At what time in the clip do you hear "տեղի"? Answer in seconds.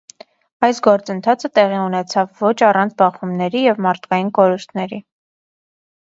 1.57-1.75